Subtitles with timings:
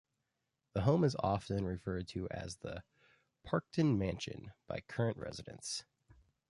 [0.73, 2.81] The home is often referred to as the
[3.45, 5.83] Parkton Mansion by current residents.